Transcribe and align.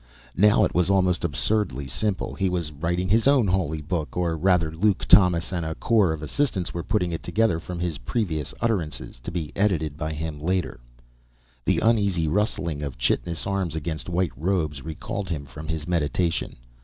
Now, 0.35 0.63
it 0.65 0.73
was 0.73 0.89
almost 0.89 1.23
absurdly 1.23 1.85
simple. 1.87 2.33
He 2.33 2.49
was 2.49 2.71
writing 2.71 3.07
his 3.07 3.27
own 3.27 3.45
holy 3.45 3.83
book 3.83 4.17
or 4.17 4.35
rather, 4.35 4.71
Luke, 4.71 5.05
Thomas, 5.05 5.53
and 5.53 5.63
a 5.63 5.75
corps 5.75 6.11
of 6.11 6.23
assistants 6.23 6.73
were 6.73 6.81
putting 6.81 7.11
it 7.11 7.21
together 7.21 7.59
from 7.59 7.77
his 7.77 7.99
previous 7.99 8.51
utterances, 8.59 9.19
to 9.19 9.29
be 9.29 9.51
edited 9.55 9.97
by 9.97 10.13
him 10.13 10.41
later. 10.41 10.79
The 11.65 11.81
uneasy 11.83 12.27
rustling 12.27 12.81
of 12.81 12.97
chitinous 12.97 13.45
arms 13.45 13.75
against 13.75 14.09
white 14.09 14.33
robes 14.35 14.81
recalled 14.81 15.29
him 15.29 15.45
from 15.45 15.67
his 15.67 15.87
meditation. 15.87 16.55